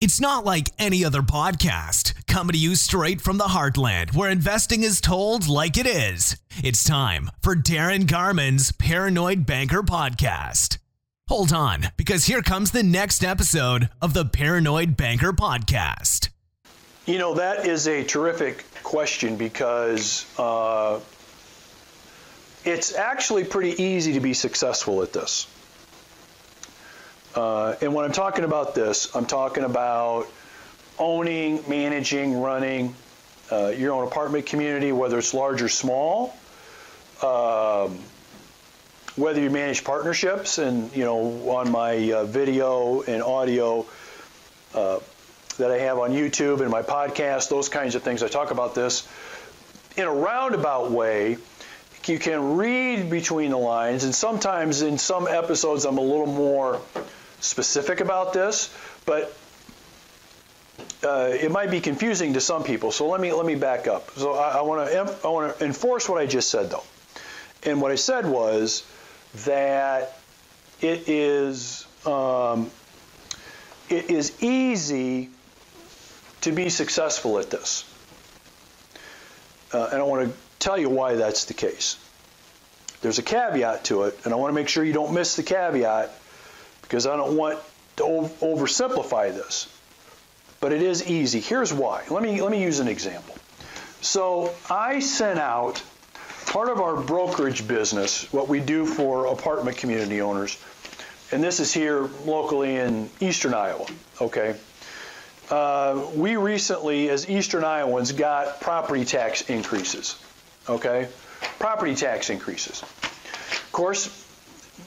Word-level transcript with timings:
It's 0.00 0.18
not 0.18 0.46
like 0.46 0.70
any 0.78 1.04
other 1.04 1.20
podcast, 1.20 2.26
coming 2.26 2.54
to 2.54 2.58
you 2.58 2.74
straight 2.74 3.20
from 3.20 3.36
the 3.36 3.44
heartland 3.44 4.14
where 4.14 4.30
investing 4.30 4.82
is 4.82 4.98
told 4.98 5.46
like 5.46 5.76
it 5.76 5.84
is. 5.84 6.38
It's 6.64 6.84
time 6.84 7.30
for 7.42 7.54
Darin 7.54 8.06
Garman's 8.06 8.72
Paranoid 8.72 9.44
Banker 9.44 9.82
Podcast. 9.82 10.78
Hold 11.28 11.52
on, 11.52 11.88
because 11.98 12.24
here 12.24 12.40
comes 12.40 12.70
the 12.70 12.82
next 12.82 13.22
episode 13.22 13.90
of 14.00 14.14
the 14.14 14.24
Paranoid 14.24 14.96
Banker 14.96 15.34
Podcast. 15.34 16.30
You 17.04 17.18
know, 17.18 17.34
that 17.34 17.66
is 17.66 17.86
a 17.86 18.02
terrific 18.02 18.64
question 18.82 19.36
because 19.36 20.24
uh, 20.38 20.98
it's 22.64 22.94
actually 22.94 23.44
pretty 23.44 23.82
easy 23.82 24.14
to 24.14 24.20
be 24.20 24.32
successful 24.32 25.02
at 25.02 25.12
this. 25.12 25.46
Uh, 27.34 27.76
and 27.80 27.94
when 27.94 28.04
I'm 28.04 28.12
talking 28.12 28.44
about 28.44 28.74
this, 28.74 29.14
I'm 29.14 29.26
talking 29.26 29.64
about 29.64 30.26
owning, 30.98 31.62
managing, 31.68 32.40
running 32.40 32.94
uh, 33.50 33.68
your 33.68 33.92
own 33.94 34.06
apartment 34.06 34.46
community, 34.46 34.92
whether 34.92 35.18
it's 35.18 35.34
large 35.34 35.62
or 35.62 35.68
small. 35.68 36.36
Um, 37.22 37.98
whether 39.16 39.40
you 39.40 39.50
manage 39.50 39.84
partnerships, 39.84 40.58
and 40.58 40.94
you 40.96 41.04
know, 41.04 41.50
on 41.50 41.70
my 41.70 42.12
uh, 42.12 42.24
video 42.24 43.02
and 43.02 43.22
audio 43.22 43.84
uh, 44.74 45.00
that 45.58 45.70
I 45.70 45.78
have 45.78 45.98
on 45.98 46.12
YouTube 46.12 46.60
and 46.60 46.70
my 46.70 46.82
podcast, 46.82 47.50
those 47.50 47.68
kinds 47.68 47.96
of 47.96 48.02
things, 48.02 48.22
I 48.22 48.28
talk 48.28 48.50
about 48.50 48.74
this 48.74 49.06
in 49.96 50.04
a 50.04 50.12
roundabout 50.12 50.90
way 50.90 51.36
you 52.10 52.18
can 52.18 52.56
read 52.56 53.10
between 53.10 53.50
the 53.50 53.58
lines, 53.58 54.04
and 54.04 54.14
sometimes 54.14 54.82
in 54.82 54.98
some 54.98 55.28
episodes 55.28 55.84
I'm 55.84 55.98
a 55.98 56.02
little 56.02 56.26
more 56.26 56.80
specific 57.40 58.00
about 58.00 58.32
this, 58.32 58.72
but 59.06 59.36
uh, 61.02 61.30
it 61.32 61.50
might 61.50 61.70
be 61.70 61.80
confusing 61.80 62.34
to 62.34 62.40
some 62.40 62.64
people. 62.64 62.92
So 62.92 63.08
let 63.08 63.20
me 63.20 63.32
let 63.32 63.46
me 63.46 63.54
back 63.54 63.86
up. 63.86 64.10
So 64.12 64.34
I 64.34 64.60
want 64.62 64.90
to 64.90 65.18
I 65.24 65.28
want 65.28 65.58
to 65.58 65.64
enforce 65.64 66.08
what 66.08 66.20
I 66.20 66.26
just 66.26 66.50
said 66.50 66.70
though, 66.70 66.84
and 67.64 67.80
what 67.80 67.90
I 67.90 67.96
said 67.96 68.26
was 68.26 68.86
that 69.44 70.16
it 70.80 71.08
is 71.08 71.86
um, 72.06 72.70
it 73.88 74.10
is 74.10 74.42
easy 74.42 75.30
to 76.42 76.52
be 76.52 76.68
successful 76.68 77.38
at 77.38 77.50
this, 77.50 77.84
uh, 79.72 79.88
and 79.92 80.00
I 80.00 80.04
want 80.04 80.28
to 80.28 80.34
tell 80.58 80.78
you 80.78 80.88
why 80.88 81.14
that's 81.16 81.46
the 81.46 81.54
case. 81.54 81.96
There's 83.00 83.18
a 83.18 83.22
caveat 83.22 83.84
to 83.84 84.04
it, 84.04 84.18
and 84.24 84.34
I 84.34 84.36
want 84.36 84.50
to 84.50 84.54
make 84.54 84.68
sure 84.68 84.84
you 84.84 84.92
don't 84.92 85.14
miss 85.14 85.36
the 85.36 85.42
caveat 85.42 86.12
because 86.90 87.06
I 87.06 87.16
don't 87.16 87.36
want 87.36 87.60
to 87.98 88.02
oversimplify 88.02 89.32
this. 89.32 89.68
But 90.58 90.72
it 90.72 90.82
is 90.82 91.08
easy. 91.08 91.40
Here's 91.40 91.72
why. 91.72 92.02
Let 92.10 92.20
me 92.20 92.42
let 92.42 92.50
me 92.50 92.60
use 92.60 92.80
an 92.80 92.88
example. 92.88 93.36
So 94.00 94.52
I 94.68 94.98
sent 94.98 95.38
out 95.38 95.80
part 96.46 96.68
of 96.68 96.80
our 96.80 96.96
brokerage 97.00 97.68
business, 97.68 98.30
what 98.32 98.48
we 98.48 98.58
do 98.58 98.84
for 98.84 99.26
apartment 99.26 99.76
community 99.76 100.20
owners, 100.20 100.58
and 101.30 101.42
this 101.42 101.60
is 101.60 101.72
here 101.72 102.10
locally 102.26 102.74
in 102.76 103.08
eastern 103.20 103.54
Iowa. 103.54 103.86
Okay. 104.20 104.56
Uh, 105.48 106.06
we 106.14 106.36
recently, 106.36 107.08
as 107.08 107.28
Eastern 107.28 107.64
Iowans, 107.64 108.12
got 108.12 108.60
property 108.60 109.04
tax 109.04 109.42
increases 109.50 110.16
okay? 110.70 111.08
Property 111.58 111.94
tax 111.94 112.30
increases. 112.30 112.82
Of 112.82 113.68
course, 113.72 114.26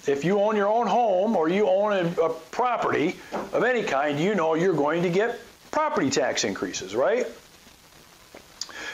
if 0.08 0.24
you 0.26 0.40
own 0.40 0.56
your 0.56 0.68
own 0.68 0.88
home 0.88 1.36
or 1.36 1.50
you 1.50 1.68
own 1.68 1.94
a, 1.94 2.22
a 2.22 2.30
property 2.30 3.16
of 3.54 3.64
any 3.64 3.84
kind, 3.84 4.20
you 4.20 4.36
know 4.36 4.56
you're 4.56 4.74
going 4.74 5.04
to 5.04 5.10
get 5.10 5.40
property 5.72 6.10
tax 6.10 6.44
increases, 6.44 6.96
right? 6.96 7.26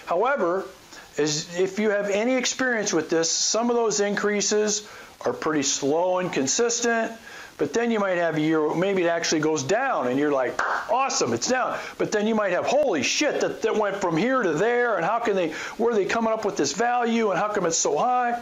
However, 0.06 0.66
as 1.18 1.60
if 1.60 1.80
you 1.80 1.90
have 1.90 2.10
any 2.10 2.36
experience 2.36 2.94
with 2.94 3.10
this, 3.10 3.30
some 3.30 3.70
of 3.70 3.76
those 3.76 4.00
increases 4.00 4.88
are 5.26 5.34
pretty 5.34 5.64
slow 5.64 6.20
and 6.20 6.32
consistent. 6.32 7.12
But 7.58 7.74
then 7.74 7.92
you 7.92 8.00
might 8.00 8.16
have 8.18 8.38
a 8.38 8.42
year, 8.42 8.74
maybe 8.74 9.04
it 9.04 9.08
actually 9.08 9.42
goes 9.42 9.64
down, 9.64 10.08
and 10.08 10.18
you're 10.18 10.32
like, 10.32 10.58
awesome, 10.90 11.34
it's 11.34 11.50
down. 11.50 11.78
But 11.98 12.14
then 12.14 12.26
you 12.26 12.34
might 12.34 12.54
have, 12.54 12.66
holy 12.66 13.04
shit, 13.04 13.42
that, 13.42 13.62
that 13.64 13.76
went 13.76 13.98
from 13.98 14.16
here 14.16 14.42
to 14.42 14.54
there, 14.54 14.96
and 14.96 15.04
how 15.06 15.20
can 15.20 15.36
they, 15.36 15.52
where 15.78 15.92
are 15.92 15.96
they 15.96 16.06
coming 16.06 16.32
up 16.32 16.46
with 16.46 16.56
this 16.56 16.72
value, 16.72 17.32
and 17.32 17.38
how 17.38 17.50
come 17.50 17.66
it's 17.66 17.76
so 17.76 17.98
high? 17.98 18.42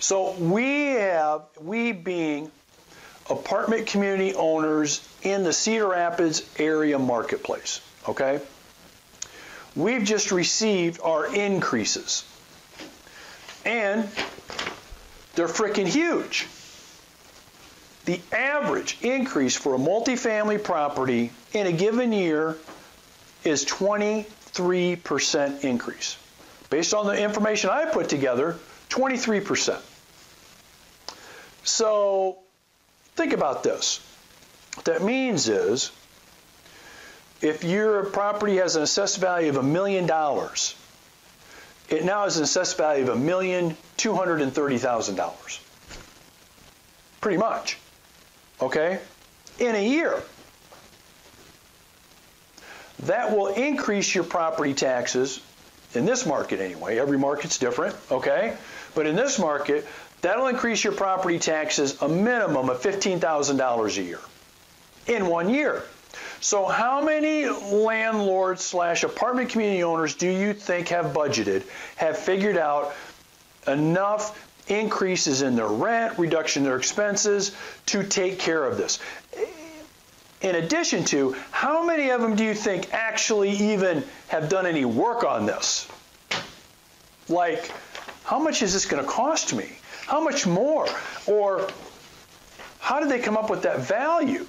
So 0.00 0.32
we 0.32 0.92
have, 0.92 1.42
we 1.60 1.92
being 1.92 2.50
apartment 3.28 3.86
community 3.86 4.34
owners 4.34 5.06
in 5.22 5.44
the 5.44 5.52
Cedar 5.52 5.88
Rapids 5.88 6.48
area 6.58 6.98
marketplace, 6.98 7.80
okay? 8.08 8.40
We've 9.74 10.04
just 10.04 10.32
received 10.32 11.00
our 11.02 11.34
increases. 11.34 12.24
And 13.64 14.08
they're 15.34 15.48
freaking 15.48 15.86
huge. 15.86 16.46
The 18.06 18.20
average 18.32 18.98
increase 19.02 19.56
for 19.56 19.74
a 19.74 19.78
multifamily 19.78 20.64
property 20.64 21.30
in 21.52 21.66
a 21.66 21.72
given 21.72 22.12
year 22.12 22.56
is 23.44 23.64
23% 23.66 25.64
increase. 25.64 26.16
Based 26.70 26.94
on 26.94 27.06
the 27.06 27.22
information 27.22 27.70
I 27.70 27.84
put 27.84 28.08
together, 28.08 28.56
23%. 28.88 29.80
So 31.64 32.38
think 33.16 33.32
about 33.32 33.62
this. 33.62 34.00
What 34.74 34.86
that 34.86 35.02
means 35.02 35.48
is 35.48 35.90
if 37.40 37.64
your 37.64 38.04
property 38.04 38.56
has 38.56 38.76
an 38.76 38.82
assessed 38.82 39.18
value 39.18 39.48
of 39.48 39.56
a 39.56 39.62
million 39.62 40.06
dollars, 40.06 40.74
it 41.88 42.04
now 42.04 42.24
has 42.24 42.36
an 42.36 42.44
assessed 42.44 42.76
value 42.76 43.02
of 43.02 43.10
a 43.10 43.16
million 43.16 43.76
two 43.96 44.14
hundred 44.14 44.40
and 44.40 44.52
thirty 44.52 44.78
thousand 44.78 45.16
dollars. 45.16 45.60
Pretty 47.20 47.38
much 47.38 47.78
okay, 48.60 48.98
in 49.58 49.74
a 49.74 49.84
year. 49.84 50.20
That 53.04 53.36
will 53.36 53.48
increase 53.48 54.14
your 54.14 54.24
property 54.24 54.74
taxes 54.74 55.40
in 55.94 56.04
this 56.04 56.26
market 56.26 56.60
anyway. 56.60 56.98
Every 56.98 57.18
market's 57.18 57.58
different, 57.58 57.94
okay? 58.10 58.56
But 58.98 59.06
in 59.06 59.14
this 59.14 59.38
market, 59.38 59.86
that'll 60.22 60.48
increase 60.48 60.82
your 60.82 60.92
property 60.92 61.38
taxes 61.38 62.02
a 62.02 62.08
minimum 62.08 62.68
of 62.68 62.82
$15,000 62.82 63.96
a 63.96 64.02
year 64.02 64.18
in 65.06 65.28
one 65.28 65.50
year. 65.50 65.84
So 66.40 66.66
how 66.66 67.00
many 67.00 67.46
landlords 67.46 68.64
slash 68.64 69.04
apartment 69.04 69.50
community 69.50 69.84
owners 69.84 70.16
do 70.16 70.28
you 70.28 70.52
think 70.52 70.88
have 70.88 71.14
budgeted, 71.14 71.62
have 71.94 72.18
figured 72.18 72.56
out 72.56 72.92
enough 73.68 74.36
increases 74.68 75.42
in 75.42 75.54
their 75.54 75.68
rent, 75.68 76.18
reduction 76.18 76.64
in 76.64 76.68
their 76.68 76.76
expenses 76.76 77.54
to 77.86 78.02
take 78.02 78.40
care 78.40 78.66
of 78.66 78.78
this. 78.78 78.98
In 80.40 80.56
addition 80.56 81.04
to, 81.04 81.36
how 81.52 81.84
many 81.84 82.10
of 82.10 82.20
them 82.20 82.34
do 82.34 82.42
you 82.42 82.54
think 82.54 82.92
actually 82.92 83.50
even 83.50 84.02
have 84.26 84.48
done 84.48 84.66
any 84.66 84.84
work 84.84 85.22
on 85.22 85.46
this? 85.46 85.86
Like, 87.28 87.70
how 88.28 88.38
much 88.38 88.60
is 88.60 88.74
this 88.74 88.84
going 88.84 89.02
to 89.02 89.08
cost 89.08 89.54
me? 89.54 89.66
How 90.04 90.20
much 90.22 90.46
more? 90.46 90.86
Or 91.26 91.66
how 92.78 93.00
did 93.00 93.08
they 93.08 93.20
come 93.20 93.38
up 93.38 93.48
with 93.48 93.62
that 93.62 93.80
value? 93.80 94.44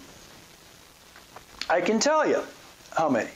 I 1.69 1.79
can 1.79 2.01
tell 2.01 2.28
you 2.28 2.44
how 2.91 3.07
many. 3.07 3.29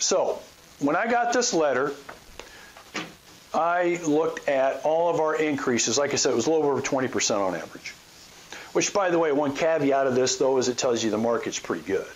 So, 0.00 0.40
when 0.80 0.96
I 0.96 1.06
got 1.08 1.32
this 1.32 1.54
letter, 1.54 1.92
I 3.54 4.00
looked 4.04 4.48
at 4.48 4.80
all 4.82 5.14
of 5.14 5.20
our 5.20 5.36
increases. 5.36 5.96
Like 5.96 6.12
I 6.12 6.16
said, 6.16 6.32
it 6.32 6.34
was 6.34 6.48
a 6.48 6.50
little 6.50 6.66
over 6.66 6.82
20% 6.82 7.38
on 7.38 7.54
average. 7.54 7.90
Which, 8.72 8.92
by 8.92 9.10
the 9.10 9.20
way, 9.20 9.30
one 9.30 9.54
caveat 9.54 10.08
of 10.08 10.16
this, 10.16 10.34
though, 10.34 10.58
is 10.58 10.68
it 10.68 10.78
tells 10.78 11.04
you 11.04 11.12
the 11.12 11.18
market's 11.18 11.60
pretty 11.60 11.84
good. 11.84 12.08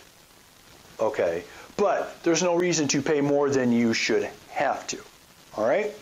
Okay? 0.99 1.45
But 1.77 2.21
there's 2.25 2.43
no 2.43 2.57
reason 2.57 2.89
to 2.89 3.01
pay 3.01 3.21
more 3.21 3.49
than 3.49 3.71
you 3.71 3.95
should 3.95 4.29
have 4.51 4.85
to. 4.89 4.99
All 5.57 5.65
right? 5.65 5.95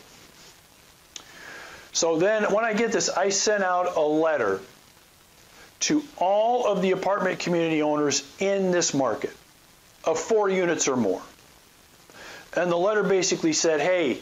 So 1.94 2.16
then, 2.16 2.52
when 2.52 2.64
I 2.64 2.74
get 2.74 2.90
this, 2.92 3.08
I 3.08 3.28
sent 3.28 3.62
out 3.62 3.96
a 3.96 4.00
letter 4.00 4.60
to 5.80 6.02
all 6.16 6.66
of 6.66 6.82
the 6.82 6.90
apartment 6.90 7.38
community 7.38 7.82
owners 7.82 8.28
in 8.40 8.72
this 8.72 8.92
market 8.92 9.34
of 10.02 10.18
four 10.18 10.50
units 10.50 10.88
or 10.88 10.96
more. 10.96 11.22
And 12.56 12.70
the 12.70 12.76
letter 12.76 13.04
basically 13.04 13.52
said, 13.52 13.80
hey, 13.80 14.18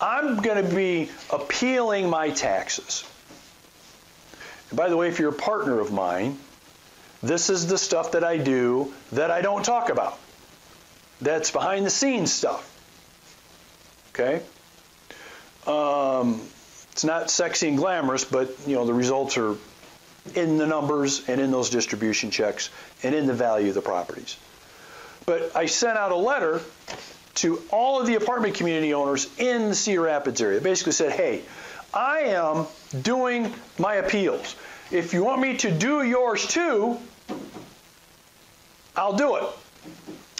I'm 0.00 0.36
going 0.42 0.68
to 0.68 0.74
be 0.74 1.10
appealing 1.32 2.10
my 2.10 2.30
taxes. 2.30 3.04
And 4.68 4.76
by 4.76 4.90
the 4.90 4.96
way, 4.96 5.08
if 5.08 5.18
you're 5.18 5.30
a 5.30 5.32
partner 5.32 5.80
of 5.80 5.92
mine, 5.92 6.38
this 7.22 7.48
is 7.48 7.66
the 7.68 7.78
stuff 7.78 8.12
that 8.12 8.22
I 8.22 8.36
do 8.36 8.92
that 9.12 9.30
I 9.30 9.40
don't 9.40 9.64
talk 9.64 9.88
about. 9.88 10.18
That's 11.22 11.50
behind 11.50 11.86
the 11.86 11.90
scenes 11.90 12.32
stuff. 12.32 12.70
Okay? 14.12 14.42
Um, 15.66 16.42
it's 16.94 17.02
not 17.02 17.28
sexy 17.28 17.66
and 17.66 17.76
glamorous, 17.76 18.24
but 18.24 18.56
you 18.68 18.76
know 18.76 18.86
the 18.86 18.94
results 18.94 19.36
are 19.36 19.56
in 20.36 20.58
the 20.58 20.66
numbers 20.66 21.28
and 21.28 21.40
in 21.40 21.50
those 21.50 21.68
distribution 21.68 22.30
checks 22.30 22.70
and 23.02 23.16
in 23.16 23.26
the 23.26 23.34
value 23.34 23.70
of 23.70 23.74
the 23.74 23.82
properties. 23.82 24.36
But 25.26 25.56
I 25.56 25.66
sent 25.66 25.98
out 25.98 26.12
a 26.12 26.16
letter 26.16 26.60
to 27.36 27.60
all 27.72 28.00
of 28.00 28.06
the 28.06 28.14
apartment 28.14 28.54
community 28.54 28.94
owners 28.94 29.28
in 29.38 29.70
the 29.70 29.74
Cedar 29.74 30.02
Rapids 30.02 30.40
area. 30.40 30.60
Basically 30.60 30.92
said, 30.92 31.10
hey, 31.10 31.42
I 31.92 32.20
am 32.20 32.66
doing 33.02 33.52
my 33.76 33.94
appeals. 33.94 34.54
If 34.92 35.12
you 35.12 35.24
want 35.24 35.40
me 35.40 35.56
to 35.56 35.72
do 35.72 36.04
yours 36.04 36.46
too, 36.46 36.96
I'll 38.94 39.16
do 39.16 39.34
it. 39.34 39.42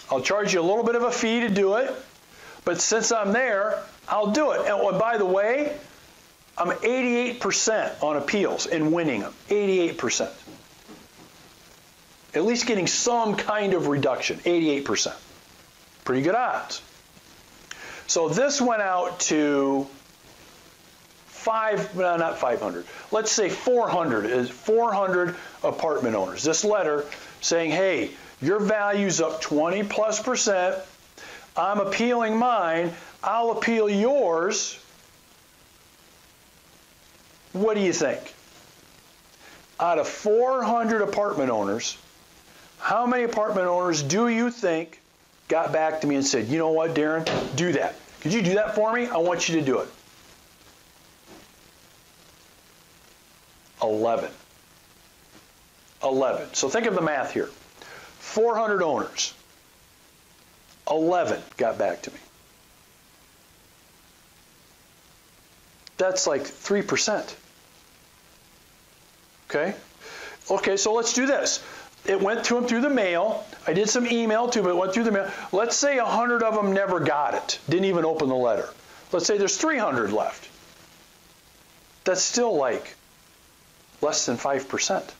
I'll 0.09 0.21
charge 0.21 0.53
you 0.53 0.61
a 0.61 0.63
little 0.63 0.85
bit 0.85 0.95
of 0.95 1.03
a 1.03 1.11
fee 1.11 1.41
to 1.41 1.49
do 1.49 1.75
it, 1.75 1.93
but 2.63 2.79
since 2.79 3.11
I'm 3.11 3.33
there, 3.33 3.83
I'll 4.07 4.31
do 4.31 4.51
it. 4.51 4.61
And 4.61 4.69
oh, 4.69 4.97
by 4.97 5.17
the 5.17 5.25
way, 5.25 5.75
I'm 6.57 6.69
88% 6.69 8.01
on 8.01 8.17
appeals 8.17 8.65
and 8.65 8.93
winning 8.93 9.21
them. 9.21 9.33
88%. 9.49 10.31
At 12.33 12.43
least 12.43 12.65
getting 12.65 12.87
some 12.87 13.35
kind 13.35 13.73
of 13.73 13.87
reduction. 13.87 14.37
88%. 14.39 15.15
Pretty 16.03 16.21
good 16.21 16.35
odds. 16.35 16.81
So 18.07 18.29
this 18.29 18.61
went 18.61 18.81
out 18.81 19.19
to 19.21 19.87
five, 21.27 21.95
no, 21.95 22.15
not 22.17 22.37
500. 22.39 22.85
Let's 23.11 23.31
say 23.31 23.49
400 23.49 24.25
is 24.25 24.49
400 24.49 25.35
apartment 25.63 26.15
owners. 26.15 26.43
This 26.43 26.63
letter 26.63 27.05
saying, 27.41 27.71
hey, 27.71 28.11
your 28.41 28.59
value's 28.59 29.21
up 29.21 29.41
20 29.41 29.83
plus 29.83 30.21
percent. 30.21 30.75
I'm 31.57 31.79
appealing 31.79 32.37
mine. 32.37 32.93
I'll 33.23 33.51
appeal 33.51 33.89
yours. 33.89 34.79
What 37.55 37.75
do 37.75 37.79
you 37.79 37.93
think? 37.93 38.33
Out 39.79 39.97
of 39.97 40.09
400 40.09 41.01
apartment 41.01 41.49
owners, 41.49 41.97
how 42.79 43.05
many 43.05 43.23
apartment 43.23 43.67
owners 43.67 44.03
do 44.03 44.27
you 44.27 44.51
think 44.51 44.99
got 45.47 45.71
back 45.71 46.01
to 46.01 46.07
me 46.07 46.15
and 46.15 46.25
said, 46.25 46.49
you 46.49 46.57
know 46.57 46.71
what, 46.71 46.93
Darin, 46.93 47.23
do 47.55 47.71
that. 47.71 47.95
Could 48.19 48.33
you 48.33 48.41
do 48.41 48.55
that 48.55 48.75
for 48.75 48.91
me? 48.91 49.07
I 49.07 49.15
want 49.19 49.47
you 49.47 49.57
to 49.57 49.65
do 49.65 49.79
it. 49.79 49.87
11. 53.81 54.29
11. 56.03 56.53
So 56.55 56.67
think 56.67 56.87
of 56.87 56.95
the 56.95 57.01
math 57.01 57.31
here. 57.31 57.49
400 58.19 58.83
owners. 58.83 59.33
11 60.91 61.41
got 61.55 61.77
back 61.77 62.01
to 62.01 62.11
me. 62.11 62.17
That's 65.95 66.27
like 66.27 66.41
3%. 66.43 67.33
Okay? 69.49 69.75
Okay, 70.49 70.77
so 70.77 70.93
let's 70.93 71.13
do 71.13 71.25
this. 71.25 71.63
It 72.05 72.21
went 72.21 72.45
to 72.45 72.55
them 72.55 72.65
through 72.65 72.81
the 72.81 72.89
mail. 72.89 73.45
I 73.65 73.73
did 73.73 73.89
some 73.89 74.05
email 74.05 74.47
too, 74.47 74.61
but 74.61 74.69
it 74.69 74.77
went 74.77 74.93
through 74.93 75.05
the 75.05 75.11
mail. 75.11 75.31
Let's 75.51 75.75
say 75.75 75.99
100 75.99 76.43
of 76.43 76.53
them 76.53 76.73
never 76.73 76.99
got 76.99 77.33
it, 77.33 77.59
didn't 77.67 77.85
even 77.85 78.05
open 78.05 78.29
the 78.29 78.35
letter. 78.35 78.69
Let's 79.11 79.25
say 79.25 79.37
there's 79.37 79.57
300 79.57 80.11
left. 80.11 80.49
That's 82.03 82.21
still 82.21 82.55
like 82.55 82.95
less 84.01 84.25
than 84.27 84.37
5%. 84.37 85.11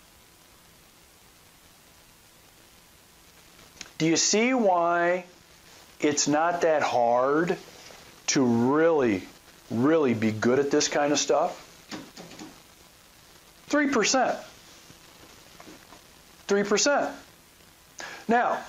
Do 3.98 4.06
you 4.06 4.18
see 4.18 4.54
why 4.54 5.25
it's 6.00 6.27
not 6.27 6.62
that 6.62 6.83
hard 6.83 7.57
to 8.27 8.44
really, 8.44 9.24
really 9.72 10.13
be 10.13 10.31
good 10.31 10.60
at 10.60 10.69
this 10.69 10.88
kind 10.88 11.13
of 11.13 11.19
stuff? 11.19 11.65
3%. 13.70 14.38
3%. 16.48 17.12
Now, 18.28 18.60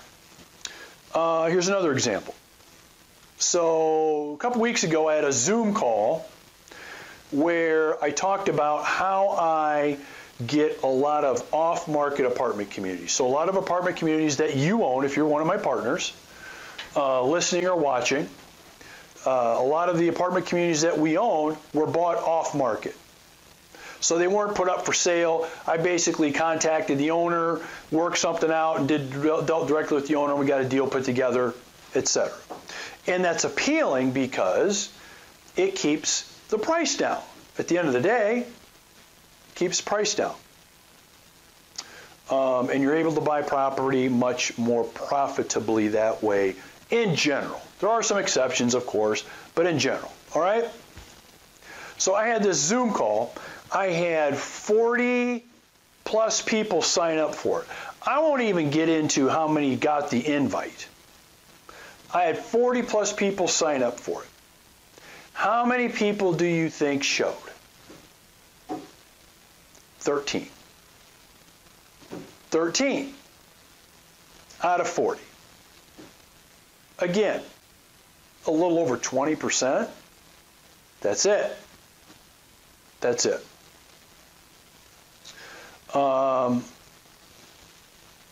uh, 1.15 1.47
here's 1.47 1.69
another 1.69 1.93
example. 1.93 2.35
So, 3.39 4.33
a 4.35 4.37
couple 4.39 4.61
weeks 4.63 4.85
ago, 4.85 5.09
I 5.09 5.15
had 5.15 5.25
a 5.25 5.33
Zoom 5.33 5.75
call 5.75 6.27
where 7.31 8.03
I 8.03 8.11
talked 8.11 8.49
about 8.49 8.85
how 8.85 9.29
I 9.31 9.99
get 10.47 10.83
a 10.83 10.87
lot 10.87 11.25
of 11.25 11.53
off 11.53 11.87
market 11.89 12.25
apartment 12.25 12.71
communities. 12.71 13.13
So, 13.13 13.27
a 13.27 13.29
lot 13.29 13.51
of 13.51 13.57
apartment 13.57 13.97
communities 13.97 14.39
that 14.39 14.57
you 14.57 14.85
own, 14.85 15.05
if 15.05 15.17
you're 15.17 15.27
one 15.27 15.43
of 15.43 15.47
my 15.47 15.59
partners, 15.59 16.15
uh, 16.97 17.23
listening 17.23 17.67
or 17.67 17.77
watching, 17.77 18.29
uh, 19.27 19.57
a 19.59 19.63
lot 19.63 19.89
of 19.91 19.99
the 19.99 20.09
apartment 20.09 20.47
communities 20.47 20.83
that 20.83 20.99
we 20.99 21.19
own 21.19 21.57
were 21.75 21.87
bought 21.87 22.17
off 22.17 22.55
market. 22.55 22.97
So 24.01 24.19
they 24.19 24.27
weren't 24.27 24.55
put 24.55 24.69
up 24.69 24.85
for 24.85 24.93
sale. 24.93 25.49
I 25.67 25.77
basically 25.79 26.33
contacted 26.33 26.99
the 26.99 27.11
owner, 27.11 27.61
worked 27.91 28.19
something 28.19 28.51
out, 28.51 28.79
and 28.79 28.89
did 28.89 29.11
dealt 29.11 29.69
directly 29.69 29.97
with 29.97 30.09
the 30.09 30.17
owner. 30.17 30.37
We 30.37 30.47
got 30.47 30.61
a 30.61 30.69
deal 30.69 30.87
put 30.87 31.05
together, 31.05 31.55
etc. 31.95 32.33
And 33.07 33.25
that's 33.25 33.45
appealing 33.45 34.13
because 34.13 34.93
it 35.57 35.75
keeps 35.75 36.33
the 36.49 36.59
price 36.59 36.97
down. 36.97 37.23
At 37.59 37.69
the 37.69 37.79
end 37.79 37.89
of 37.89 37.95
the 37.95 38.01
day, 38.01 38.47
keeps 39.55 39.81
price 39.81 40.15
down. 40.15 40.35
Um, 42.31 42.71
and 42.71 42.83
you're 42.83 42.97
able 42.97 43.15
to 43.15 43.21
buy 43.21 43.43
property 43.43 44.09
much 44.09 44.59
more 44.59 44.85
profitably 44.85 45.89
that 45.89 46.23
way 46.23 46.57
in 46.91 47.15
general. 47.15 47.61
There 47.81 47.89
are 47.89 48.03
some 48.03 48.19
exceptions, 48.19 48.75
of 48.75 48.87
course, 48.87 49.25
but 49.55 49.67
in 49.67 49.79
general. 49.79 50.13
All 50.35 50.43
right? 50.43 50.65
So 51.99 52.15
I 52.15 52.27
had 52.27 52.43
this 52.43 52.59
Zoom 52.59 52.93
call. 52.93 53.35
I 53.73 53.87
had 53.87 54.37
40 54.37 55.45
plus 56.05 56.41
people 56.41 56.83
sign 56.83 57.19
up 57.19 57.35
for 57.35 57.63
it. 57.63 57.69
I 58.07 58.21
won't 58.21 58.43
even 58.43 58.71
get 58.71 58.89
into 58.89 59.29
how 59.29 59.49
many 59.49 59.77
got 59.77 60.11
the 60.11 60.27
invite. 60.27 60.89
I 62.15 62.23
had 62.23 62.39
40 62.39 62.83
plus 62.83 63.13
people 63.13 63.49
sign 63.49 63.83
up 63.83 63.99
for 63.99 64.23
it. 64.23 64.29
How 65.33 65.67
many 65.67 65.89
people 65.89 66.33
do 66.33 66.47
you 66.47 66.71
think 66.71 67.03
showed? 67.03 67.35
13. 69.99 70.49
13 72.51 73.13
out 74.63 74.81
of 74.81 74.87
40. 74.87 75.21
Again, 77.01 77.43
a 78.47 78.51
little 78.51 78.79
over 78.79 78.97
20%. 78.97 79.89
That's 81.01 81.27
it. 81.27 81.57
That's 83.01 83.27
it. 83.27 83.45
Um, 85.95 86.65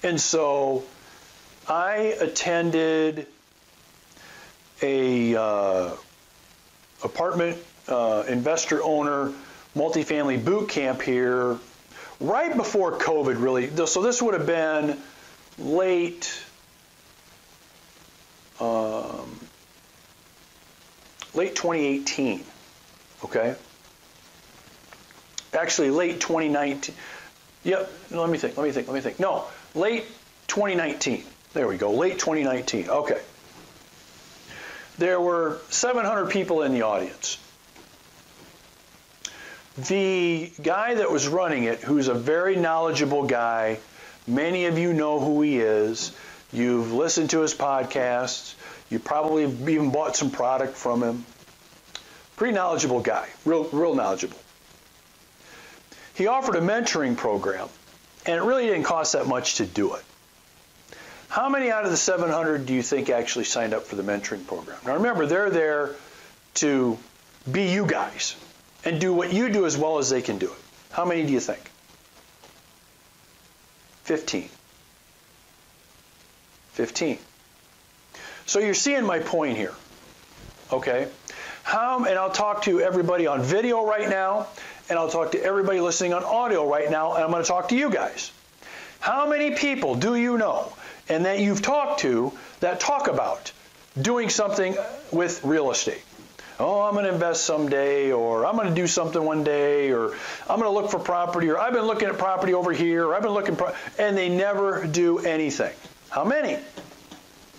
and 0.02 0.20
so 0.20 0.84
I 1.68 2.16
attended 2.20 3.26
a 4.82 5.34
uh, 5.34 5.90
apartment 7.02 7.58
uh, 7.88 8.24
investor 8.29 8.82
owner 8.82 9.32
multifamily 9.76 10.44
boot 10.44 10.69
camp 10.69 11.02
here 11.02 11.58
right 12.20 12.56
before 12.56 12.98
COVID, 12.98 13.40
really. 13.40 13.86
So 13.86 14.02
this 14.02 14.22
would 14.22 14.34
have 14.34 14.46
been 14.46 14.98
late, 15.58 16.43
um, 18.60 19.38
late 21.34 21.55
2018. 21.56 22.44
Okay. 23.24 23.55
Actually, 25.52 25.90
late 25.90 26.20
2019. 26.20 26.94
Yep. 27.64 27.92
Let 28.10 28.30
me 28.30 28.38
think. 28.38 28.56
Let 28.56 28.64
me 28.64 28.72
think. 28.72 28.88
Let 28.88 28.94
me 28.94 29.00
think. 29.00 29.18
No, 29.18 29.44
late 29.74 30.06
2019. 30.48 31.24
There 31.54 31.66
we 31.66 31.76
go. 31.76 31.92
Late 31.92 32.18
2019. 32.18 32.88
Okay. 32.88 33.20
There 34.98 35.20
were 35.20 35.58
700 35.70 36.30
people 36.30 36.62
in 36.62 36.72
the 36.72 36.82
audience. 36.82 37.38
The 39.88 40.52
guy 40.62 40.94
that 40.94 41.10
was 41.10 41.26
running 41.26 41.64
it, 41.64 41.80
who's 41.80 42.06
a 42.06 42.14
very 42.14 42.54
knowledgeable 42.54 43.24
guy, 43.24 43.80
many 44.26 44.66
of 44.66 44.78
you 44.78 44.92
know 44.92 45.18
who 45.18 45.42
he 45.42 45.58
is. 45.58 46.12
You've 46.52 46.92
listened 46.92 47.30
to 47.30 47.40
his 47.40 47.54
podcasts. 47.54 48.54
You 48.88 49.00
probably 49.00 49.44
even 49.44 49.90
bought 49.90 50.14
some 50.14 50.30
product 50.30 50.76
from 50.76 51.02
him. 51.02 51.24
Pretty 52.36 52.54
knowledgeable 52.54 53.00
guy, 53.00 53.28
real, 53.44 53.64
real 53.72 53.94
knowledgeable. 53.94 54.38
He 56.14 56.26
offered 56.26 56.56
a 56.56 56.60
mentoring 56.60 57.16
program, 57.16 57.68
and 58.24 58.36
it 58.36 58.42
really 58.42 58.66
didn't 58.66 58.84
cost 58.84 59.12
that 59.14 59.26
much 59.26 59.56
to 59.56 59.66
do 59.66 59.94
it. 59.94 60.04
How 61.28 61.48
many 61.48 61.70
out 61.70 61.84
of 61.84 61.90
the 61.90 61.96
700 61.96 62.66
do 62.66 62.72
you 62.74 62.82
think 62.82 63.10
actually 63.10 63.44
signed 63.44 63.74
up 63.74 63.82
for 63.82 63.96
the 63.96 64.04
mentoring 64.04 64.46
program? 64.46 64.78
Now 64.86 64.94
remember, 64.94 65.26
they're 65.26 65.50
there 65.50 65.96
to 66.54 66.96
be 67.50 67.72
you 67.72 67.86
guys 67.86 68.36
and 68.84 69.00
do 69.00 69.12
what 69.12 69.32
you 69.32 69.48
do 69.48 69.66
as 69.66 69.76
well 69.76 69.98
as 69.98 70.10
they 70.10 70.22
can 70.22 70.38
do 70.38 70.46
it. 70.46 70.58
How 70.92 71.04
many 71.04 71.26
do 71.26 71.32
you 71.32 71.40
think? 71.40 71.60
15. 74.04 74.48
15. 76.74 77.18
So 78.46 78.60
you're 78.60 78.74
seeing 78.74 79.04
my 79.04 79.18
point 79.18 79.56
here. 79.56 79.74
Okay? 80.72 81.08
How 81.64 82.04
and 82.04 82.18
I'll 82.18 82.30
talk 82.30 82.62
to 82.62 82.80
everybody 82.80 83.26
on 83.26 83.42
video 83.42 83.84
right 83.84 84.08
now 84.08 84.46
and 84.88 84.98
I'll 84.98 85.10
talk 85.10 85.32
to 85.32 85.43
everybody 85.43 85.81
listening 85.81 86.12
on 86.12 86.24
audio 86.24 86.69
right 86.69 86.91
now 86.91 87.14
and 87.14 87.24
I'm 87.24 87.31
going 87.31 87.43
to 87.43 87.48
talk 87.48 87.69
to 87.70 87.76
you 87.76 87.91
guys. 87.91 88.32
How 89.00 89.29
many 89.29 89.53
people 89.53 89.94
do 89.94 90.14
you 90.14 90.38
know 90.38 90.72
and 91.08 91.24
that 91.24 91.41
you've 91.41 91.62
talked 91.62 92.00
to 92.00 92.32
that 92.60 92.81
talk 92.81 93.08
about 93.08 93.53
doing 94.00 94.29
something 94.29 94.76
with 95.12 95.44
real 95.44 95.70
estate. 95.70 96.03
Oh, 96.58 96.82
I'm 96.82 96.93
going 96.93 97.05
to 97.05 97.12
invest 97.12 97.44
someday, 97.44 98.12
or 98.12 98.46
I'm 98.46 98.55
going 98.56 98.69
to 98.69 98.74
do 98.74 98.86
something 98.86 99.22
one 99.22 99.43
day, 99.43 99.91
or 99.91 100.14
I'm 100.48 100.60
going 100.60 100.62
to 100.62 100.70
look 100.70 100.91
for 100.91 101.00
property, 101.00 101.50
or 101.50 101.58
I've 101.58 101.72
been 101.72 101.84
looking 101.84 102.08
at 102.08 102.17
property 102.17 102.55
over 102.55 102.72
here, 102.72 103.06
or 103.06 103.14
I've 103.14 103.22
been 103.22 103.32
looking, 103.32 103.56
pro-, 103.56 103.72
and 103.98 104.17
they 104.17 104.29
never 104.29 104.86
do 104.86 105.19
anything. 105.19 105.74
How 106.10 106.24
many? 106.24 106.58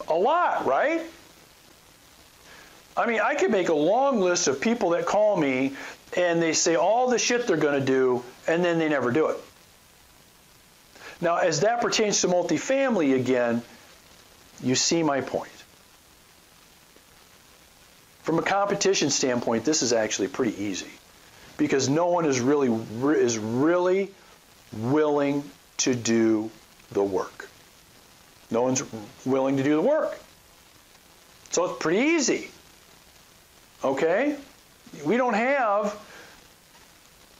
A 0.08 0.14
lot, 0.14 0.66
right? 0.66 1.02
I 2.98 3.08
mean, 3.08 3.20
I 3.20 3.36
could 3.36 3.52
make 3.52 3.70
a 3.70 3.74
long 3.74 4.22
list 4.22 4.48
of 4.48 4.62
people 4.62 4.92
that 4.92 5.06
call 5.06 5.36
me 5.36 5.76
and 6.16 6.42
they 6.42 6.54
say 6.54 6.76
all 6.76 7.10
the 7.10 7.20
shit 7.20 7.46
they're 7.46 7.58
going 7.58 7.80
to 7.80 7.86
do, 7.86 8.24
and 8.48 8.64
then 8.64 8.80
they 8.80 8.88
never 8.88 9.12
do 9.12 9.28
it. 9.28 9.38
Now, 11.20 11.38
as 11.38 11.62
that 11.62 11.82
pertains 11.82 12.22
to 12.22 12.28
multifamily 12.28 13.16
again, 13.16 13.62
you 14.64 14.76
see 14.76 15.04
my 15.04 15.22
point. 15.22 15.52
From 18.24 18.40
a 18.40 18.42
competition 18.42 19.10
standpoint, 19.10 19.66
this 19.66 19.82
is 19.82 19.94
actually 19.94 20.30
pretty 20.30 20.64
easy 20.64 20.92
because 21.58 21.90
no 21.90 22.08
one 22.08 22.26
is 22.26 22.40
really 22.40 22.72
is 23.18 23.38
really 23.38 24.12
willing 24.74 25.44
to 25.78 25.96
do 25.96 26.50
the 26.92 27.04
work. 27.04 27.50
No 28.52 28.62
one's 28.62 28.84
willing 29.26 29.58
to 29.58 29.64
do 29.64 29.76
the 29.76 29.82
work. 29.82 30.18
So 31.52 31.66
it's 31.66 31.78
pretty 31.80 32.00
easy. 32.00 32.50
Okay? 33.86 34.36
We 35.06 35.16
don't 35.18 35.36
have 35.36 35.96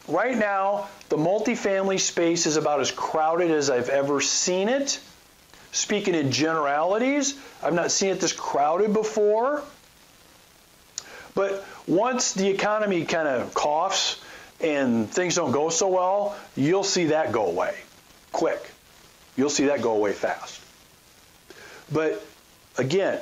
right 0.08 0.38
now 0.38 0.88
the 1.10 1.18
multifamily 1.18 2.00
space 2.00 2.46
is 2.46 2.56
about 2.56 2.80
as 2.80 2.92
crowded 2.92 3.50
as 3.50 3.72
I've 3.72 3.90
ever 3.90 4.22
seen 4.22 4.70
it. 4.70 5.00
Speaking 5.72 6.14
in 6.14 6.32
generalities, 6.32 7.36
I've 7.64 7.74
not 7.74 7.92
seen 7.92 8.10
it 8.10 8.20
this 8.20 8.32
crowded 8.32 8.94
before. 8.94 9.64
But 11.34 11.66
once 11.88 12.34
the 12.34 12.48
economy 12.48 13.06
kind 13.06 13.28
of 13.28 13.54
coughs 13.54 14.22
and 14.62 15.10
things 15.10 15.36
don't 15.36 15.52
go 15.52 15.70
so 15.70 15.88
well, 15.88 16.38
you'll 16.56 16.84
see 16.84 17.06
that 17.06 17.32
go 17.32 17.48
away 17.48 17.76
quick. 18.32 18.70
You'll 19.36 19.50
see 19.50 19.66
that 19.66 19.82
go 19.82 19.94
away 19.94 20.14
fast. 20.14 20.62
But 21.92 22.24
again, 22.78 23.20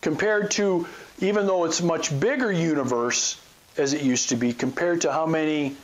compared 0.00 0.50
to 0.52 0.86
even 1.20 1.46
though 1.46 1.64
it's 1.64 1.82
much 1.82 2.18
bigger 2.18 2.50
universe 2.50 3.40
as 3.76 3.92
it 3.92 4.02
used 4.02 4.30
to 4.30 4.36
be, 4.36 4.52
compared 4.52 5.02
to 5.02 5.12
how 5.12 5.26
many 5.26 5.76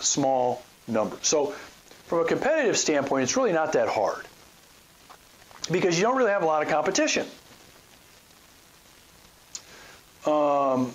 small 0.00 0.62
numbers. 0.86 1.26
So 1.26 1.54
from 2.06 2.20
a 2.20 2.24
competitive 2.24 2.78
standpoint, 2.78 3.24
it's 3.24 3.36
really 3.36 3.52
not 3.52 3.72
that 3.72 3.88
hard 3.88 4.24
because 5.70 5.96
you 5.98 6.04
don't 6.04 6.16
really 6.16 6.30
have 6.30 6.42
a 6.42 6.46
lot 6.46 6.62
of 6.62 6.68
competition. 6.68 7.26
Um, 10.26 10.92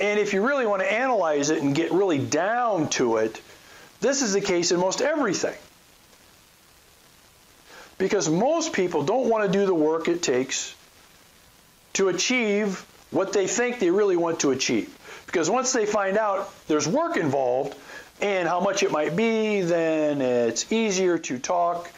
and 0.00 0.18
if 0.18 0.32
you 0.32 0.46
really 0.46 0.66
want 0.66 0.82
to 0.82 0.92
analyze 0.92 1.50
it 1.50 1.62
and 1.62 1.74
get 1.74 1.92
really 1.92 2.18
down 2.18 2.88
to 2.90 3.18
it, 3.18 3.40
this 4.00 4.22
is 4.22 4.32
the 4.32 4.40
case 4.40 4.72
in 4.72 4.80
most 4.80 5.00
everything. 5.00 5.54
Because 7.96 8.28
most 8.28 8.72
people 8.72 9.04
don't 9.04 9.28
want 9.28 9.50
to 9.50 9.58
do 9.58 9.66
the 9.66 9.74
work 9.74 10.08
it 10.08 10.22
takes 10.22 10.74
to 11.94 12.08
achieve 12.08 12.84
what 13.10 13.32
they 13.32 13.46
think 13.46 13.78
they 13.78 13.90
really 13.90 14.16
want 14.16 14.40
to 14.40 14.50
achieve. 14.50 14.96
Because 15.26 15.48
once 15.48 15.72
they 15.72 15.86
find 15.86 16.16
out 16.16 16.52
there's 16.66 16.86
work 16.86 17.16
involved 17.16 17.76
and 18.20 18.48
how 18.48 18.60
much 18.60 18.82
it 18.82 18.90
might 18.90 19.16
be, 19.16 19.62
then 19.62 20.20
it's 20.20 20.70
easier 20.72 21.18
to 21.18 21.38
talk 21.38 21.90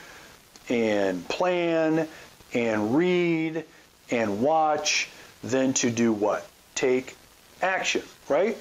and 0.69 1.27
plan 1.29 2.09
and 2.55 2.97
read 2.97 3.65
and 4.11 4.43
watch 4.43 5.09
than 5.43 5.75
to 5.75 5.91
do 5.91 6.13
what? 6.13 6.47
Take 6.75 7.17
action, 7.63 8.03
right? 8.29 8.57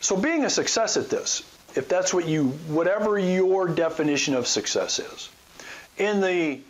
So 0.00 0.16
being 0.16 0.44
a 0.44 0.50
success 0.50 0.96
at 0.96 1.10
this, 1.10 1.42
if 1.74 1.88
that's 1.88 2.12
what 2.12 2.26
you, 2.26 2.48
whatever 2.68 3.18
your 3.18 3.68
definition 3.68 4.34
of 4.34 4.46
success 4.46 4.98
is, 4.98 5.30
in 5.96 6.20
the 6.20 6.60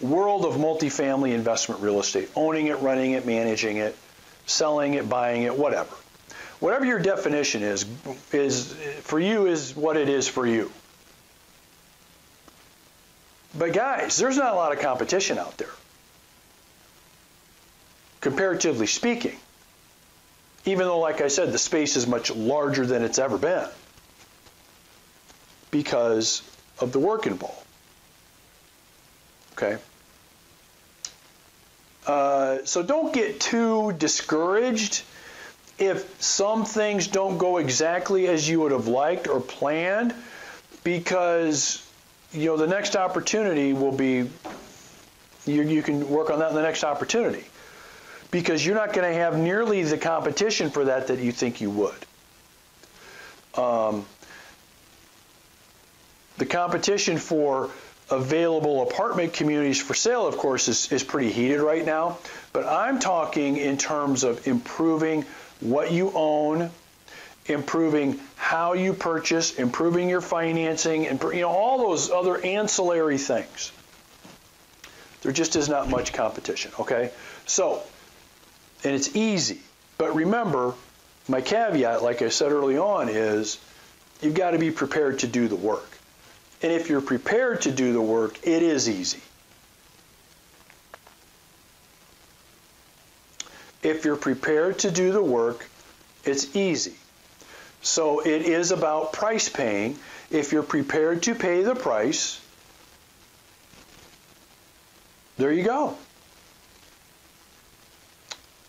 world 0.00 0.44
of 0.44 0.54
multifamily 0.54 1.32
investment 1.32 1.80
real 1.80 2.00
estate, 2.00 2.30
owning 2.34 2.66
it, 2.66 2.80
running 2.80 3.12
it, 3.12 3.26
managing 3.26 3.76
it, 3.76 3.96
selling 4.46 4.94
it, 4.94 5.08
buying 5.08 5.42
it, 5.42 5.56
whatever. 5.56 5.94
Whatever 6.58 6.84
your 6.84 6.98
definition 6.98 7.62
is, 7.62 7.86
is 8.32 8.72
for 9.02 9.18
you 9.18 9.46
is 9.46 9.74
what 9.74 9.96
it 9.96 10.08
is 10.08 10.28
for 10.28 10.46
you. 10.46 10.70
But 13.58 13.72
guys, 13.72 14.16
there's 14.16 14.36
not 14.36 14.52
a 14.52 14.56
lot 14.56 14.72
of 14.72 14.80
competition 14.80 15.38
out 15.38 15.56
there. 15.56 15.70
Comparatively 18.20 18.86
speaking. 18.86 19.36
Even 20.66 20.86
though, 20.86 21.00
like 21.00 21.22
I 21.22 21.28
said, 21.28 21.52
the 21.52 21.58
space 21.58 21.96
is 21.96 22.06
much 22.06 22.30
larger 22.30 22.84
than 22.84 23.02
it's 23.02 23.18
ever 23.18 23.38
been 23.38 23.66
because 25.70 26.42
of 26.78 26.92
the 26.92 26.98
work 26.98 27.26
involved. 27.26 27.64
Okay? 29.52 29.78
Uh, 32.10 32.64
so 32.64 32.82
don't 32.82 33.14
get 33.14 33.38
too 33.38 33.92
discouraged. 33.92 35.04
If 35.78 36.20
some 36.20 36.64
things 36.64 37.06
don't 37.06 37.38
go 37.38 37.58
exactly 37.58 38.26
as 38.26 38.48
you 38.48 38.58
would 38.62 38.72
have 38.72 38.88
liked 38.88 39.28
or 39.28 39.40
planned 39.40 40.12
because 40.82 41.86
you 42.32 42.46
know 42.46 42.56
the 42.56 42.66
next 42.66 42.96
opportunity 42.96 43.74
will 43.74 43.92
be 43.92 44.28
you, 45.46 45.62
you 45.62 45.82
can 45.84 46.10
work 46.10 46.30
on 46.30 46.40
that 46.40 46.48
in 46.50 46.56
the 46.56 46.62
next 46.62 46.82
opportunity. 46.82 47.44
Because 48.32 48.66
you're 48.66 48.74
not 48.74 48.92
going 48.92 49.06
to 49.08 49.16
have 49.16 49.38
nearly 49.38 49.84
the 49.84 49.96
competition 49.96 50.70
for 50.70 50.86
that 50.86 51.06
that 51.06 51.20
you 51.20 51.30
think 51.30 51.60
you 51.60 51.70
would. 51.70 52.06
Um, 53.54 54.04
the 56.38 56.46
competition 56.46 57.18
for 57.18 57.70
available 58.10 58.82
apartment 58.82 59.32
communities 59.32 59.80
for 59.80 59.94
sale, 59.94 60.26
of 60.26 60.36
course, 60.36 60.68
is, 60.68 60.90
is 60.92 61.04
pretty 61.04 61.30
heated 61.30 61.60
right 61.60 61.84
now. 61.84 62.18
But 62.52 62.66
I'm 62.66 62.98
talking 62.98 63.56
in 63.56 63.78
terms 63.78 64.24
of 64.24 64.46
improving 64.46 65.24
what 65.60 65.92
you 65.92 66.12
own, 66.14 66.70
improving 67.46 68.18
how 68.36 68.72
you 68.72 68.92
purchase, 68.92 69.58
improving 69.58 70.08
your 70.08 70.20
financing, 70.20 71.06
and 71.06 71.22
you 71.22 71.42
know 71.42 71.50
all 71.50 71.78
those 71.78 72.10
other 72.10 72.40
ancillary 72.44 73.18
things. 73.18 73.72
There 75.22 75.32
just 75.32 75.54
is 75.54 75.68
not 75.68 75.88
much 75.88 76.12
competition. 76.12 76.72
Okay, 76.80 77.10
so 77.46 77.82
and 78.84 78.94
it's 78.94 79.14
easy. 79.14 79.60
But 79.98 80.14
remember, 80.14 80.74
my 81.28 81.40
caveat, 81.42 82.02
like 82.02 82.22
I 82.22 82.30
said 82.30 82.52
early 82.52 82.78
on, 82.78 83.08
is 83.08 83.58
you've 84.22 84.34
got 84.34 84.52
to 84.52 84.58
be 84.58 84.70
prepared 84.70 85.20
to 85.20 85.26
do 85.26 85.46
the 85.46 85.56
work. 85.56 85.99
And 86.62 86.72
if 86.72 86.88
you're 86.88 87.00
prepared 87.00 87.62
to 87.62 87.70
do 87.70 87.92
the 87.92 88.02
work, 88.02 88.38
it 88.46 88.62
is 88.62 88.88
easy. 88.88 89.20
If 93.82 94.04
you're 94.04 94.16
prepared 94.16 94.80
to 94.80 94.90
do 94.90 95.10
the 95.10 95.22
work, 95.22 95.66
it's 96.24 96.54
easy. 96.54 96.94
So 97.82 98.20
it 98.20 98.42
is 98.42 98.72
about 98.72 99.14
price 99.14 99.48
paying. 99.48 99.98
If 100.30 100.52
you're 100.52 100.62
prepared 100.62 101.22
to 101.24 101.34
pay 101.34 101.62
the 101.62 101.74
price, 101.74 102.40
there 105.38 105.50
you 105.50 105.64
go. 105.64 105.96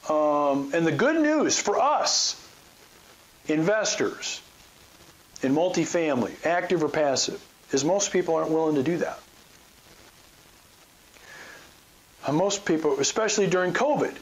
Um, 0.07 0.71
and 0.73 0.87
the 0.87 0.93
good 0.93 1.21
news 1.21 1.59
for 1.59 1.79
us, 1.79 2.41
investors 3.47 4.41
in 5.43 5.53
multifamily, 5.53 6.45
active 6.45 6.83
or 6.83 6.89
passive, 6.89 7.45
is 7.71 7.83
most 7.83 8.11
people 8.11 8.35
aren't 8.35 8.51
willing 8.51 8.75
to 8.75 8.83
do 8.83 8.97
that. 8.97 9.19
And 12.27 12.37
most 12.37 12.65
people, 12.65 12.99
especially 12.99 13.47
during 13.47 13.73
COVID, 13.73 14.15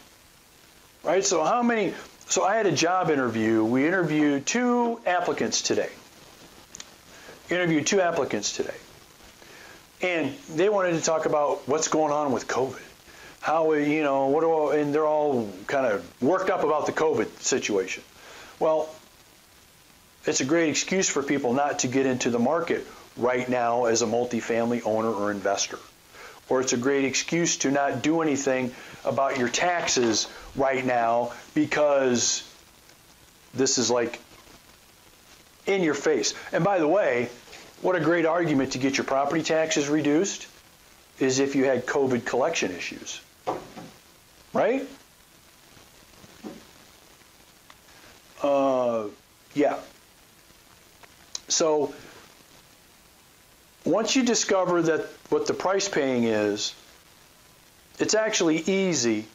right? 1.03 1.23
So 1.23 1.43
how 1.43 1.61
many? 1.61 1.93
So 2.27 2.43
I 2.43 2.55
had 2.55 2.65
a 2.65 2.71
job 2.71 3.09
interview. 3.09 3.63
We 3.63 3.85
interviewed 3.85 4.45
two 4.45 5.01
applicants 5.05 5.61
today. 5.61 5.89
Interviewed 7.49 7.87
two 7.87 7.99
applicants 7.99 8.55
today, 8.55 8.75
and 10.01 10.33
they 10.55 10.69
wanted 10.69 10.93
to 10.93 11.01
talk 11.01 11.25
about 11.25 11.67
what's 11.67 11.87
going 11.87 12.13
on 12.13 12.31
with 12.31 12.47
COVID. 12.47 12.81
How 13.41 13.73
you 13.73 14.03
know 14.03 14.27
what? 14.27 14.41
Do, 14.41 14.69
and 14.69 14.93
they're 14.93 15.07
all 15.07 15.51
kind 15.65 15.85
of 15.85 16.21
worked 16.21 16.49
up 16.49 16.63
about 16.63 16.85
the 16.85 16.91
COVID 16.91 17.39
situation. 17.39 18.03
Well, 18.59 18.87
it's 20.25 20.41
a 20.41 20.45
great 20.45 20.69
excuse 20.69 21.09
for 21.09 21.23
people 21.23 21.53
not 21.53 21.79
to 21.79 21.87
get 21.87 22.05
into 22.05 22.29
the 22.29 22.39
market 22.39 22.85
right 23.19 23.47
now 23.47 23.85
as 23.85 24.01
a 24.01 24.05
multifamily 24.05 24.81
owner 24.85 25.11
or 25.11 25.31
investor. 25.31 25.77
Or 26.49 26.61
it's 26.61 26.73
a 26.73 26.77
great 26.77 27.05
excuse 27.05 27.57
to 27.57 27.69
not 27.69 28.01
do 28.01 28.21
anything 28.21 28.73
about 29.05 29.37
your 29.37 29.49
taxes 29.49 30.27
right 30.55 30.83
now 30.83 31.33
because 31.53 32.43
this 33.53 33.77
is 33.77 33.91
like 33.91 34.19
in 35.67 35.83
your 35.83 35.93
face. 35.93 36.33
And 36.51 36.63
by 36.63 36.79
the 36.79 36.87
way, 36.87 37.29
What 37.81 37.95
a 37.95 38.01
great 38.01 38.25
argument 38.25 38.73
to 38.73 38.77
get 38.77 38.97
your 38.97 39.05
property 39.05 39.41
taxes 39.41 39.87
reduced 39.87 40.47
is 41.17 41.39
if 41.39 41.55
you 41.55 41.63
had 41.63 41.85
COVID 41.85 42.25
collection 42.25 42.71
issues. 42.71 43.21
Right? 44.51 44.85
Uh, 48.43 49.05
yeah. 49.53 49.77
So 51.47 51.93
once 53.89 54.15
you 54.15 54.23
discover 54.23 54.81
that 54.81 55.07
what 55.29 55.47
the 55.47 55.53
price 55.53 55.89
paying 55.89 56.23
is, 56.23 56.73
it's 57.97 58.13
actually 58.13 58.57
easy, 58.57 59.25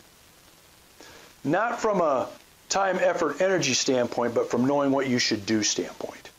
not 1.43 1.81
from 1.81 2.01
a 2.01 2.29
time, 2.69 2.99
effort, 3.01 3.41
energy 3.41 3.75
standpoint, 3.75 4.35
but 4.35 4.51
from 4.51 4.67
knowing 4.67 4.91
what 4.91 5.09
you 5.09 5.19
should 5.19 5.45
do 5.47 5.63
standpoint. 5.63 6.31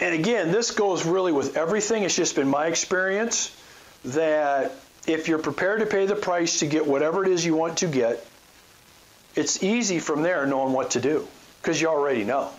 And 0.00 0.14
again, 0.14 0.52
this 0.52 0.70
goes 0.70 1.04
really 1.04 1.32
with 1.32 1.56
everything. 1.56 2.04
It's 2.04 2.14
just 2.14 2.36
been 2.36 2.48
my 2.48 2.66
experience 2.66 3.54
that 4.04 4.72
if 5.06 5.26
you're 5.26 5.38
prepared 5.38 5.80
to 5.80 5.86
pay 5.86 6.06
the 6.06 6.14
price 6.14 6.60
to 6.60 6.66
get 6.66 6.86
whatever 6.86 7.24
it 7.24 7.30
is 7.30 7.44
you 7.44 7.54
want 7.54 7.78
to 7.78 7.88
get, 7.88 8.24
it's 9.34 9.62
easy 9.62 9.98
from 9.98 10.22
there 10.22 10.46
knowing 10.46 10.72
what 10.72 10.92
to 10.92 11.00
do 11.00 11.26
because 11.60 11.80
you 11.80 11.88
already 11.88 12.24
know. 12.24 12.50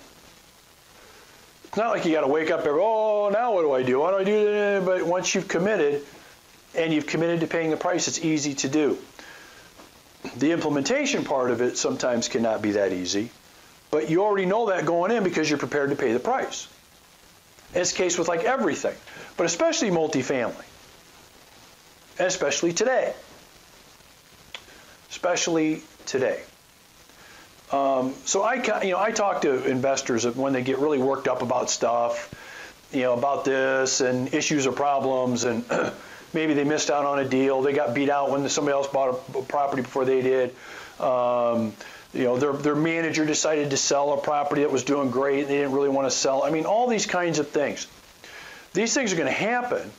It's 1.69 1.77
not 1.77 1.91
like 1.91 2.03
you 2.03 2.11
got 2.11 2.21
to 2.21 2.27
wake 2.27 2.49
up 2.49 2.61
every, 2.61 2.81
oh, 2.81 3.29
now 3.31 3.53
what 3.53 3.61
do 3.61 3.71
I 3.73 3.83
do? 3.83 3.99
What 3.99 4.11
do 4.11 4.17
I 4.17 4.23
do? 4.23 4.81
But 4.83 5.05
once 5.05 5.35
you've 5.35 5.47
committed 5.47 6.03
and 6.75 6.91
you've 6.91 7.05
committed 7.05 7.41
to 7.41 7.47
paying 7.47 7.69
the 7.69 7.77
price, 7.77 8.07
it's 8.07 8.17
easy 8.25 8.55
to 8.55 8.69
do. 8.69 8.97
The 10.37 10.51
implementation 10.51 11.23
part 11.25 11.51
of 11.51 11.61
it 11.61 11.77
sometimes 11.77 12.27
cannot 12.27 12.63
be 12.63 12.71
that 12.71 12.91
easy, 12.91 13.29
but 13.91 14.09
you 14.09 14.23
already 14.23 14.47
know 14.47 14.69
that 14.69 14.87
going 14.87 15.11
in 15.11 15.23
because 15.23 15.47
you're 15.47 15.59
prepared 15.59 15.91
to 15.91 15.95
pay 15.95 16.11
the 16.11 16.19
price. 16.19 16.67
It's 17.75 17.91
the 17.91 17.97
case 17.97 18.17
with 18.17 18.27
like 18.27 18.45
everything, 18.45 18.95
but 19.37 19.45
especially 19.45 19.91
multifamily, 19.91 20.65
and 22.17 22.27
especially 22.27 22.73
today. 22.73 23.13
Especially 25.11 25.83
today. 26.07 26.41
Um, 27.71 28.15
so 28.25 28.41
I, 28.41 28.55
you 28.83 28.91
know, 28.91 28.99
I 28.99 29.11
talk 29.11 29.41
to 29.41 29.63
investors 29.65 30.25
when 30.25 30.53
they 30.53 30.63
get 30.63 30.79
really 30.79 30.97
worked 30.97 31.27
up 31.27 31.41
about 31.41 31.69
stuff, 31.69 32.33
you 32.91 33.01
know, 33.01 33.13
about 33.13 33.45
this 33.45 34.01
and 34.01 34.33
issues 34.33 34.65
or 34.65 34.71
problems, 34.71 35.43
and 35.43 35.63
maybe 36.33 36.53
they 36.55 36.63
missed 36.63 36.89
out 36.89 37.05
on 37.05 37.19
a 37.19 37.25
deal, 37.25 37.61
they 37.61 37.73
got 37.73 37.93
beat 37.93 38.09
out 38.09 38.31
when 38.31 38.47
somebody 38.49 38.73
else 38.73 38.87
bought 38.87 39.21
a 39.35 39.41
property 39.43 39.83
before 39.83 40.03
they 40.03 40.21
did. 40.21 40.55
Um, 40.99 41.73
you 42.13 42.23
know, 42.23 42.37
their, 42.37 42.53
their 42.53 42.75
manager 42.75 43.23
decided 43.23 43.69
to 43.69 43.77
sell 43.77 44.13
a 44.13 44.17
property 44.17 44.61
that 44.61 44.71
was 44.71 44.83
doing 44.83 45.11
great 45.11 45.41
and 45.41 45.49
they 45.49 45.57
didn't 45.57 45.73
really 45.73 45.89
want 45.89 46.07
to 46.07 46.11
sell. 46.11 46.43
I 46.43 46.49
mean, 46.49 46.65
all 46.65 46.87
these 46.87 47.05
kinds 47.05 47.37
of 47.37 47.49
things. 47.49 47.85
These 48.73 48.95
things 48.95 49.13
are 49.13 49.15
going 49.15 49.27
to 49.27 49.31
happen, 49.31 49.91